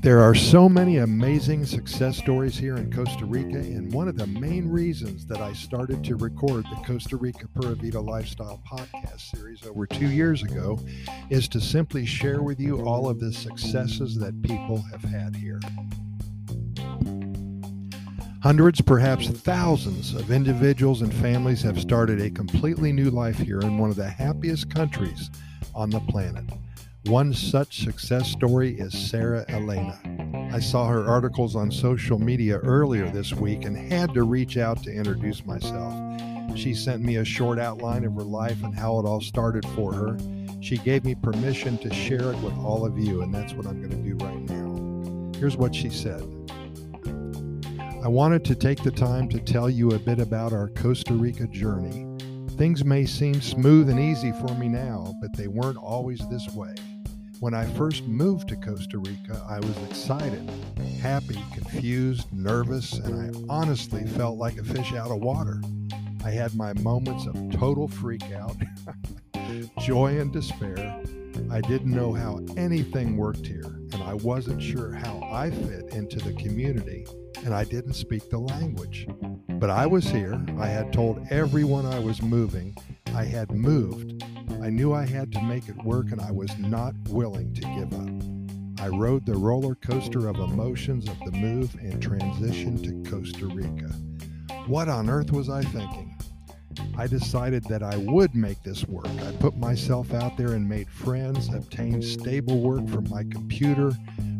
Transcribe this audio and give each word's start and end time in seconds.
There 0.00 0.20
are 0.20 0.34
so 0.34 0.68
many 0.68 0.98
amazing 0.98 1.66
success 1.66 2.16
stories 2.16 2.56
here 2.56 2.76
in 2.76 2.92
Costa 2.92 3.26
Rica, 3.26 3.58
and 3.58 3.92
one 3.92 4.06
of 4.06 4.16
the 4.16 4.28
main 4.28 4.68
reasons 4.68 5.26
that 5.26 5.38
I 5.38 5.52
started 5.52 6.04
to 6.04 6.14
record 6.14 6.66
the 6.66 6.80
Costa 6.86 7.16
Rica 7.16 7.48
Pura 7.48 7.74
Vida 7.74 8.00
Lifestyle 8.00 8.62
podcast 8.64 9.36
series 9.36 9.66
over 9.66 9.88
two 9.88 10.08
years 10.08 10.44
ago 10.44 10.78
is 11.30 11.48
to 11.48 11.60
simply 11.60 12.06
share 12.06 12.42
with 12.42 12.60
you 12.60 12.86
all 12.86 13.10
of 13.10 13.18
the 13.18 13.32
successes 13.32 14.16
that 14.18 14.40
people 14.42 14.80
have 14.92 15.02
had 15.02 15.34
here. 15.34 15.60
Hundreds, 18.40 18.80
perhaps 18.80 19.28
thousands 19.28 20.14
of 20.14 20.30
individuals 20.30 21.02
and 21.02 21.12
families 21.12 21.60
have 21.62 21.80
started 21.80 22.20
a 22.20 22.30
completely 22.30 22.92
new 22.92 23.10
life 23.10 23.38
here 23.38 23.58
in 23.60 23.78
one 23.78 23.90
of 23.90 23.96
the 23.96 24.08
happiest 24.08 24.70
countries 24.72 25.28
on 25.74 25.90
the 25.90 26.00
planet. 26.00 26.44
One 27.08 27.32
such 27.32 27.84
success 27.84 28.30
story 28.30 28.78
is 28.78 28.92
Sarah 28.92 29.42
Elena. 29.48 29.98
I 30.52 30.60
saw 30.60 30.86
her 30.88 31.08
articles 31.08 31.56
on 31.56 31.70
social 31.70 32.18
media 32.18 32.58
earlier 32.58 33.08
this 33.10 33.32
week 33.32 33.64
and 33.64 33.90
had 33.90 34.12
to 34.12 34.24
reach 34.24 34.58
out 34.58 34.82
to 34.82 34.92
introduce 34.92 35.46
myself. 35.46 35.94
She 36.54 36.74
sent 36.74 37.02
me 37.02 37.16
a 37.16 37.24
short 37.24 37.58
outline 37.58 38.04
of 38.04 38.12
her 38.12 38.22
life 38.22 38.62
and 38.62 38.74
how 38.74 38.98
it 38.98 39.06
all 39.06 39.22
started 39.22 39.64
for 39.68 39.94
her. 39.94 40.18
She 40.60 40.76
gave 40.76 41.06
me 41.06 41.14
permission 41.14 41.78
to 41.78 41.94
share 41.94 42.30
it 42.30 42.36
with 42.42 42.52
all 42.58 42.84
of 42.84 42.98
you, 42.98 43.22
and 43.22 43.34
that's 43.34 43.54
what 43.54 43.66
I'm 43.66 43.80
going 43.80 44.04
to 44.04 44.10
do 44.10 44.22
right 44.22 44.42
now. 44.42 45.38
Here's 45.40 45.56
what 45.56 45.74
she 45.74 45.88
said 45.88 46.22
I 48.04 48.08
wanted 48.08 48.44
to 48.44 48.54
take 48.54 48.82
the 48.82 48.90
time 48.90 49.30
to 49.30 49.40
tell 49.40 49.70
you 49.70 49.92
a 49.92 49.98
bit 49.98 50.20
about 50.20 50.52
our 50.52 50.68
Costa 50.68 51.14
Rica 51.14 51.46
journey. 51.46 52.04
Things 52.58 52.84
may 52.84 53.06
seem 53.06 53.40
smooth 53.40 53.88
and 53.88 53.98
easy 53.98 54.32
for 54.32 54.54
me 54.56 54.68
now, 54.68 55.14
but 55.22 55.34
they 55.34 55.48
weren't 55.48 55.78
always 55.78 56.20
this 56.28 56.46
way. 56.54 56.74
When 57.40 57.54
I 57.54 57.66
first 57.74 58.02
moved 58.04 58.48
to 58.48 58.56
Costa 58.56 58.98
Rica, 58.98 59.40
I 59.48 59.60
was 59.60 59.76
excited, 59.88 60.50
happy, 61.00 61.38
confused, 61.54 62.32
nervous, 62.32 62.94
and 62.94 63.14
I 63.14 63.40
honestly 63.48 64.04
felt 64.04 64.38
like 64.38 64.58
a 64.58 64.64
fish 64.64 64.92
out 64.92 65.12
of 65.12 65.18
water. 65.18 65.60
I 66.24 66.32
had 66.32 66.56
my 66.56 66.72
moments 66.72 67.26
of 67.26 67.34
total 67.52 67.86
freak 67.86 68.24
out, 68.32 68.56
joy, 69.80 70.18
and 70.18 70.32
despair. 70.32 71.00
I 71.48 71.60
didn't 71.60 71.92
know 71.94 72.12
how 72.12 72.40
anything 72.56 73.16
worked 73.16 73.46
here, 73.46 73.66
and 73.92 74.02
I 74.02 74.14
wasn't 74.14 74.60
sure 74.60 74.92
how 74.92 75.20
I 75.30 75.50
fit 75.50 75.92
into 75.94 76.18
the 76.18 76.32
community, 76.32 77.06
and 77.44 77.54
I 77.54 77.62
didn't 77.62 77.94
speak 77.94 78.28
the 78.30 78.38
language. 78.38 79.06
But 79.48 79.70
I 79.70 79.86
was 79.86 80.04
here. 80.04 80.44
I 80.58 80.66
had 80.66 80.92
told 80.92 81.24
everyone 81.30 81.86
I 81.86 82.00
was 82.00 82.20
moving. 82.20 82.74
I 83.14 83.22
had 83.24 83.52
moved, 83.52 84.24
I 84.62 84.70
knew 84.70 84.92
I 84.92 85.06
had 85.06 85.32
to 85.32 85.42
make 85.42 85.68
it 85.68 85.76
work 85.84 86.12
and 86.12 86.20
I 86.20 86.30
was 86.30 86.56
not 86.58 86.94
willing 87.08 87.54
to 87.54 87.60
give 87.60 87.92
up. 87.94 88.84
I 88.84 88.88
rode 88.88 89.26
the 89.26 89.36
roller 89.36 89.74
coaster 89.74 90.28
of 90.28 90.36
emotions 90.36 91.08
of 91.08 91.18
the 91.20 91.32
move 91.32 91.74
and 91.80 92.02
transition 92.02 92.76
to 92.82 93.10
Costa 93.10 93.46
Rica. 93.46 93.88
What 94.66 94.88
on 94.88 95.08
earth 95.08 95.32
was 95.32 95.48
I 95.48 95.62
thinking? 95.62 96.16
I 96.96 97.06
decided 97.06 97.64
that 97.64 97.82
I 97.82 97.96
would 97.96 98.34
make 98.34 98.62
this 98.62 98.86
work. 98.86 99.06
I 99.06 99.32
put 99.40 99.56
myself 99.56 100.12
out 100.14 100.36
there 100.36 100.52
and 100.52 100.68
made 100.68 100.88
friends, 100.88 101.52
obtained 101.52 102.04
stable 102.04 102.60
work 102.60 102.88
from 102.88 103.08
my 103.08 103.24
computer, 103.24 103.92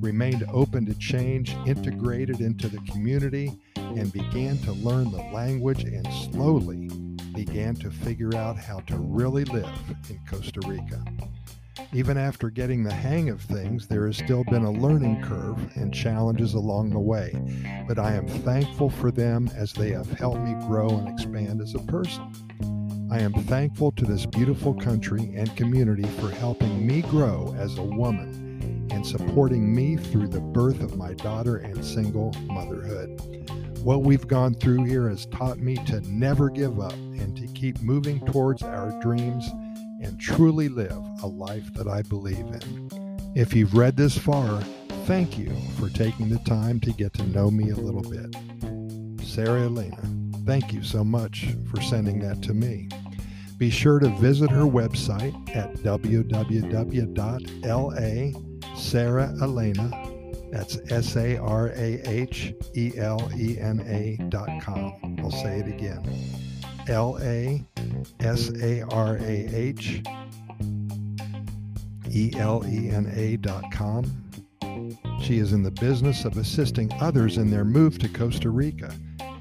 remained 0.00 0.44
open 0.52 0.86
to 0.86 0.94
change, 0.94 1.54
integrated 1.66 2.40
into 2.40 2.68
the 2.68 2.78
community, 2.90 3.52
and 3.76 4.12
began 4.12 4.58
to 4.58 4.72
learn 4.72 5.10
the 5.10 5.22
language 5.32 5.84
and 5.84 6.06
slowly 6.32 6.88
began 7.34 7.74
to 7.74 7.90
figure 7.90 8.34
out 8.36 8.56
how 8.56 8.78
to 8.80 8.96
really 8.96 9.44
live 9.44 9.68
in 10.08 10.20
Costa 10.30 10.60
Rica. 10.66 11.04
Even 11.92 12.16
after 12.16 12.50
getting 12.50 12.82
the 12.82 12.92
hang 12.92 13.28
of 13.28 13.40
things, 13.40 13.86
there 13.86 14.06
has 14.06 14.16
still 14.16 14.44
been 14.44 14.64
a 14.64 14.70
learning 14.70 15.22
curve 15.22 15.58
and 15.76 15.92
challenges 15.92 16.54
along 16.54 16.90
the 16.90 16.98
way, 16.98 17.32
but 17.86 17.98
I 17.98 18.14
am 18.14 18.26
thankful 18.26 18.88
for 18.88 19.10
them 19.10 19.50
as 19.54 19.72
they 19.72 19.90
have 19.90 20.10
helped 20.12 20.40
me 20.40 20.54
grow 20.66 20.88
and 20.88 21.08
expand 21.08 21.60
as 21.60 21.74
a 21.74 21.80
person. 21.80 22.32
I 23.10 23.20
am 23.20 23.32
thankful 23.32 23.92
to 23.92 24.04
this 24.04 24.26
beautiful 24.26 24.74
country 24.74 25.32
and 25.36 25.54
community 25.56 26.08
for 26.20 26.30
helping 26.30 26.86
me 26.86 27.02
grow 27.02 27.54
as 27.58 27.78
a 27.78 27.82
woman 27.82 28.88
and 28.90 29.06
supporting 29.06 29.74
me 29.74 29.96
through 29.96 30.28
the 30.28 30.40
birth 30.40 30.80
of 30.80 30.96
my 30.96 31.14
daughter 31.14 31.56
and 31.58 31.84
single 31.84 32.32
motherhood. 32.46 33.43
What 33.84 34.02
we've 34.02 34.26
gone 34.26 34.54
through 34.54 34.84
here 34.84 35.10
has 35.10 35.26
taught 35.26 35.58
me 35.58 35.76
to 35.84 36.00
never 36.10 36.48
give 36.48 36.80
up 36.80 36.94
and 36.94 37.36
to 37.36 37.46
keep 37.48 37.82
moving 37.82 38.18
towards 38.24 38.62
our 38.62 38.98
dreams 39.02 39.46
and 40.02 40.18
truly 40.18 40.70
live 40.70 41.04
a 41.22 41.26
life 41.26 41.70
that 41.74 41.86
I 41.86 42.00
believe 42.00 42.38
in. 42.38 42.88
If 43.34 43.52
you've 43.52 43.74
read 43.74 43.98
this 43.98 44.16
far, 44.16 44.62
thank 45.04 45.36
you 45.36 45.54
for 45.78 45.90
taking 45.90 46.30
the 46.30 46.38
time 46.46 46.80
to 46.80 46.92
get 46.92 47.12
to 47.12 47.24
know 47.24 47.50
me 47.50 47.72
a 47.72 47.76
little 47.76 48.00
bit. 48.00 48.34
Sarah 49.22 49.64
Elena, 49.64 50.00
thank 50.46 50.72
you 50.72 50.82
so 50.82 51.04
much 51.04 51.48
for 51.70 51.82
sending 51.82 52.20
that 52.20 52.40
to 52.44 52.54
me. 52.54 52.88
Be 53.58 53.68
sure 53.68 53.98
to 53.98 54.08
visit 54.18 54.50
her 54.50 54.64
website 54.64 55.34
at 55.54 55.74
www.la 55.74 57.04
that's 60.54 60.78
S 60.92 61.16
A 61.16 61.36
R 61.36 61.70
A 61.70 62.00
H 62.08 62.54
E 62.76 62.92
L 62.96 63.28
E 63.36 63.58
N 63.58 63.80
A 63.80 64.22
dot 64.28 64.48
com. 64.62 65.16
I'll 65.18 65.32
say 65.32 65.58
it 65.58 65.66
again 65.66 66.08
L 66.86 67.18
A 67.20 67.64
S 68.20 68.50
A 68.62 68.82
R 68.82 69.16
A 69.16 69.48
H 69.52 70.00
E 72.08 72.32
L 72.36 72.64
E 72.66 72.88
N 72.90 73.12
A 73.16 73.36
dot 73.36 73.64
com. 73.72 74.04
She 75.20 75.38
is 75.38 75.52
in 75.52 75.64
the 75.64 75.72
business 75.72 76.24
of 76.24 76.36
assisting 76.36 76.92
others 77.00 77.36
in 77.36 77.50
their 77.50 77.64
move 77.64 77.98
to 77.98 78.08
Costa 78.08 78.50
Rica. 78.50 78.94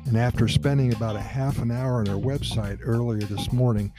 And 0.06 0.18
after 0.18 0.48
spending 0.48 0.94
about 0.94 1.16
a 1.16 1.22
half 1.22 1.60
an 1.60 1.70
hour 1.70 2.00
on 2.00 2.08
her 2.08 2.16
website 2.16 2.80
earlier 2.82 3.22
this 3.22 3.54
morning, 3.54 3.94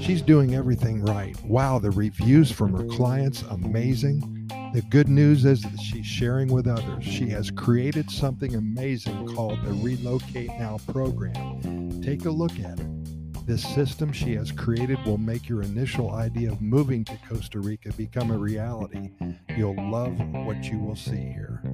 she's 0.00 0.22
doing 0.22 0.54
everything 0.54 1.02
right. 1.02 1.40
Wow, 1.44 1.80
the 1.80 1.90
reviews 1.90 2.50
from 2.52 2.72
her 2.74 2.84
clients, 2.84 3.42
amazing. 3.42 4.39
The 4.72 4.82
good 4.82 5.08
news 5.08 5.44
is 5.44 5.62
that 5.62 5.80
she's 5.80 6.06
sharing 6.06 6.46
with 6.46 6.68
others. 6.68 7.02
She 7.02 7.26
has 7.30 7.50
created 7.50 8.08
something 8.08 8.54
amazing 8.54 9.26
called 9.34 9.58
the 9.64 9.72
Relocate 9.72 10.50
Now 10.60 10.78
program. 10.86 12.00
Take 12.02 12.24
a 12.24 12.30
look 12.30 12.56
at 12.60 12.78
it. 12.78 13.46
This 13.48 13.64
system 13.74 14.12
she 14.12 14.36
has 14.36 14.52
created 14.52 15.04
will 15.04 15.18
make 15.18 15.48
your 15.48 15.62
initial 15.62 16.12
idea 16.12 16.52
of 16.52 16.62
moving 16.62 17.04
to 17.06 17.18
Costa 17.28 17.58
Rica 17.58 17.92
become 17.94 18.30
a 18.30 18.38
reality. 18.38 19.10
You'll 19.56 19.90
love 19.90 20.16
what 20.46 20.62
you 20.62 20.78
will 20.78 20.94
see 20.94 21.16
here. 21.16 21.64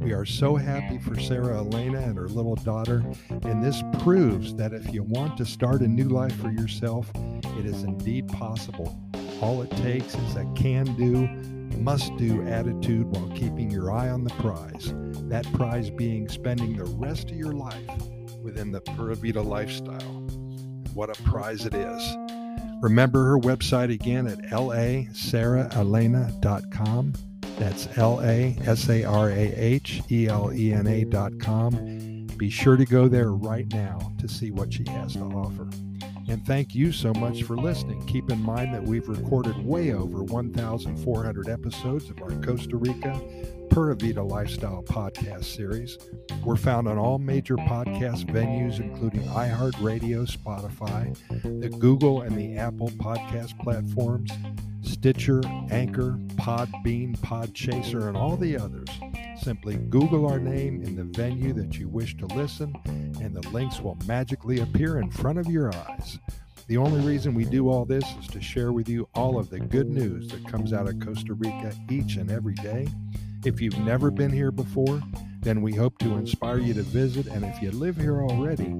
We 0.00 0.12
are 0.12 0.24
so 0.24 0.56
happy 0.56 0.98
for 0.98 1.20
Sarah 1.20 1.58
Elena 1.58 2.00
and 2.00 2.18
her 2.18 2.26
little 2.26 2.56
daughter, 2.56 3.04
and 3.44 3.62
this 3.62 3.80
proves 4.00 4.56
that 4.56 4.72
if 4.72 4.92
you 4.92 5.04
want 5.04 5.36
to 5.36 5.44
start 5.44 5.82
a 5.82 5.88
new 5.88 6.08
life 6.08 6.34
for 6.40 6.50
yourself, 6.50 7.08
it 7.58 7.64
is 7.64 7.84
indeed 7.84 8.26
possible. 8.26 9.00
All 9.40 9.62
it 9.62 9.70
takes 9.76 10.16
is 10.16 10.34
a 10.34 10.52
can 10.56 10.96
do, 10.96 11.59
must 11.78 12.16
do 12.16 12.42
attitude 12.46 13.06
while 13.06 13.28
keeping 13.30 13.70
your 13.70 13.92
eye 13.92 14.08
on 14.08 14.24
the 14.24 14.34
prize. 14.34 14.92
That 15.28 15.50
prize 15.52 15.90
being 15.90 16.28
spending 16.28 16.76
the 16.76 16.84
rest 16.84 17.30
of 17.30 17.36
your 17.36 17.52
life 17.52 17.88
within 18.42 18.72
the 18.72 18.80
Pura 18.80 19.14
Vida 19.14 19.42
lifestyle. 19.42 20.26
What 20.94 21.10
a 21.10 21.22
prize 21.22 21.66
it 21.66 21.74
is. 21.74 22.16
Remember 22.82 23.26
her 23.26 23.38
website 23.38 23.92
again 23.92 24.26
at 24.26 24.38
lasarahelena.com. 24.38 27.12
That's 27.58 27.98
L 27.98 28.22
A 28.22 28.56
S 28.64 28.88
A 28.88 29.04
R 29.04 29.28
A 29.28 29.52
H 29.54 30.00
E 30.10 30.28
L 30.28 30.50
E 30.52 30.72
N 30.72 30.86
A.com. 30.86 32.26
Be 32.38 32.48
sure 32.48 32.78
to 32.78 32.86
go 32.86 33.06
there 33.06 33.32
right 33.32 33.70
now 33.70 34.12
to 34.18 34.26
see 34.26 34.50
what 34.50 34.72
she 34.72 34.86
has 34.88 35.12
to 35.12 35.24
offer. 35.24 35.68
And 36.30 36.46
thank 36.46 36.76
you 36.76 36.92
so 36.92 37.12
much 37.14 37.42
for 37.42 37.56
listening. 37.56 38.06
Keep 38.06 38.30
in 38.30 38.40
mind 38.40 38.72
that 38.72 38.84
we've 38.84 39.08
recorded 39.08 39.66
way 39.66 39.92
over 39.92 40.22
1,400 40.22 41.48
episodes 41.48 42.08
of 42.08 42.22
our 42.22 42.30
Costa 42.40 42.76
Rica 42.76 43.20
Pura 43.68 43.96
Vida 43.96 44.22
Lifestyle 44.22 44.84
podcast 44.84 45.44
series. 45.44 45.98
We're 46.44 46.54
found 46.54 46.86
on 46.86 46.98
all 46.98 47.18
major 47.18 47.56
podcast 47.56 48.26
venues, 48.26 48.78
including 48.78 49.22
iHeartRadio, 49.22 50.30
Spotify, 50.30 51.16
the 51.60 51.68
Google 51.68 52.20
and 52.20 52.38
the 52.38 52.56
Apple 52.56 52.90
podcast 52.90 53.58
platforms, 53.58 54.30
Stitcher, 54.82 55.40
Anchor, 55.72 56.16
Podbean, 56.36 57.18
Podchaser, 57.18 58.06
and 58.06 58.16
all 58.16 58.36
the 58.36 58.56
others. 58.56 58.88
Simply 59.42 59.76
Google 59.76 60.26
our 60.26 60.38
name 60.38 60.82
in 60.82 60.96
the 60.96 61.04
venue 61.04 61.54
that 61.54 61.78
you 61.78 61.88
wish 61.88 62.14
to 62.18 62.26
listen, 62.26 62.74
and 63.22 63.34
the 63.34 63.48
links 63.48 63.80
will 63.80 63.96
magically 64.06 64.60
appear 64.60 64.98
in 64.98 65.10
front 65.10 65.38
of 65.38 65.46
your 65.46 65.74
eyes. 65.74 66.18
The 66.66 66.76
only 66.76 67.00
reason 67.00 67.34
we 67.34 67.46
do 67.46 67.70
all 67.70 67.86
this 67.86 68.04
is 68.20 68.26
to 68.28 68.40
share 68.42 68.70
with 68.70 68.86
you 68.86 69.08
all 69.14 69.38
of 69.38 69.48
the 69.48 69.58
good 69.58 69.88
news 69.88 70.28
that 70.28 70.46
comes 70.46 70.74
out 70.74 70.88
of 70.88 71.00
Costa 71.00 71.32
Rica 71.32 71.72
each 71.88 72.16
and 72.16 72.30
every 72.30 72.54
day. 72.54 72.86
If 73.44 73.62
you've 73.62 73.78
never 73.78 74.10
been 74.10 74.30
here 74.30 74.50
before, 74.50 75.00
then 75.40 75.62
we 75.62 75.74
hope 75.74 75.96
to 76.00 76.16
inspire 76.16 76.58
you 76.58 76.74
to 76.74 76.82
visit. 76.82 77.26
And 77.26 77.42
if 77.42 77.62
you 77.62 77.70
live 77.70 77.96
here 77.96 78.22
already, 78.22 78.74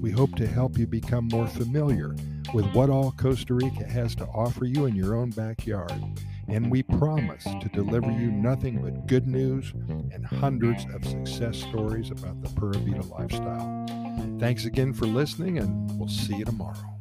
we 0.00 0.12
hope 0.12 0.36
to 0.36 0.46
help 0.46 0.78
you 0.78 0.86
become 0.86 1.28
more 1.32 1.48
familiar 1.48 2.14
with 2.54 2.66
what 2.72 2.88
all 2.88 3.10
Costa 3.10 3.54
Rica 3.54 3.84
has 3.84 4.14
to 4.14 4.26
offer 4.26 4.64
you 4.64 4.86
in 4.86 4.94
your 4.94 5.16
own 5.16 5.30
backyard. 5.30 5.92
And 6.48 6.70
we 6.70 6.82
promise 6.82 7.44
to 7.44 7.68
deliver 7.72 8.10
you 8.10 8.30
nothing 8.30 8.82
but 8.82 9.06
good 9.06 9.26
news 9.26 9.72
and 10.12 10.24
hundreds 10.24 10.84
of 10.92 11.04
success 11.04 11.58
stories 11.58 12.10
about 12.10 12.42
the 12.42 12.48
Pura 12.50 12.78
Vida 12.78 13.02
lifestyle. 13.02 13.86
Thanks 14.38 14.64
again 14.64 14.92
for 14.92 15.06
listening, 15.06 15.58
and 15.58 15.98
we'll 15.98 16.08
see 16.08 16.36
you 16.36 16.44
tomorrow. 16.44 16.93